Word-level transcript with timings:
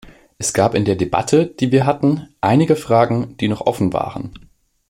Es 0.39 0.53
gab 0.53 0.73
in 0.73 0.83
der 0.83 0.95
Debatte, 0.95 1.45
die 1.45 1.71
wir 1.71 1.85
hatten, 1.85 2.27
einige 2.41 2.75
Fragen, 2.75 3.37
die 3.37 3.47
noch 3.47 3.61
offen 3.61 3.93
waren. 3.93 4.33